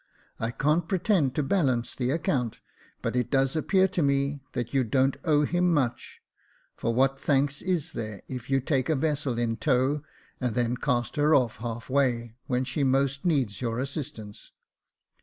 [0.39, 2.59] I can't pretend to balance the account,
[3.03, 6.21] but it does appear to me that you don't owe him much;
[6.75, 10.01] for what thanks is there if you take a vessel in tow,
[10.39, 14.53] and then cast her off, half way, when she most needs your assistance